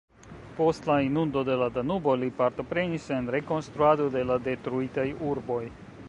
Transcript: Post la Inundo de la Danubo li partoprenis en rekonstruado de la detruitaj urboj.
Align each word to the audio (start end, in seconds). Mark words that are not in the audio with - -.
Post 0.59 0.87
la 0.91 0.93
Inundo 1.07 1.41
de 1.49 1.57
la 1.63 1.67
Danubo 1.75 2.15
li 2.21 2.29
partoprenis 2.39 3.05
en 3.17 3.29
rekonstruado 3.35 4.07
de 4.17 4.23
la 4.31 4.39
detruitaj 4.47 5.05
urboj. 5.33 5.61